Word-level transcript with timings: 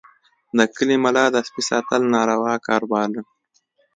د 0.57 0.59
کلي 0.75 0.95
ملا 1.03 1.25
د 1.31 1.37
سپي 1.47 1.61
ساتل 1.69 2.01
ناروا 2.15 2.53
کار 2.67 2.81
باله. 2.91 3.21